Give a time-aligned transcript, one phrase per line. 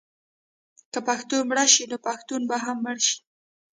[0.91, 3.17] که پښتو مړه شي نو پښتون به هم مړ شي.